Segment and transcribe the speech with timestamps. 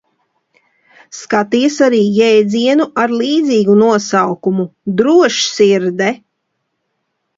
[1.17, 4.67] Skaties arī jēdzienu ar līdzīgu nosaukumu:
[5.03, 6.09] Drošsirde.